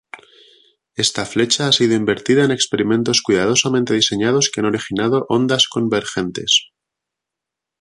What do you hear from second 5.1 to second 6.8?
ondas convergentes.